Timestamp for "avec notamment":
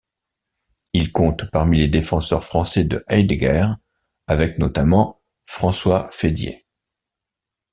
4.25-5.21